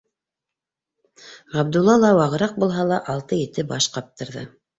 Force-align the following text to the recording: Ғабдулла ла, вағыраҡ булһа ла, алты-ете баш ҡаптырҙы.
Ғабдулла 1.55 1.99
ла, 2.05 2.09
вағыраҡ 2.21 2.57
булһа 2.65 2.87
ла, 2.93 2.99
алты-ете 3.15 3.67
баш 3.75 3.91
ҡаптырҙы. 4.01 4.49